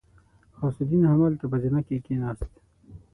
[0.59, 2.51] غوث الدين همالته په زينه کې کېناست.